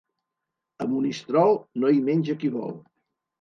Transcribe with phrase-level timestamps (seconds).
[0.85, 1.53] A Monistrol,
[1.85, 2.75] no hi menja qui vol.